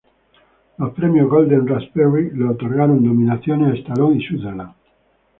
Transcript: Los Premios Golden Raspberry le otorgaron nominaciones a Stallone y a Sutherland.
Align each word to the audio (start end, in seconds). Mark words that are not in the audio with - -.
Los 0.79 0.93
Premios 0.95 1.29
Golden 1.29 1.67
Raspberry 1.67 2.31
le 2.31 2.45
otorgaron 2.45 3.03
nominaciones 3.05 3.71
a 3.73 3.81
Stallone 3.83 4.17
y 4.19 4.25
a 4.25 4.29
Sutherland. 4.31 4.73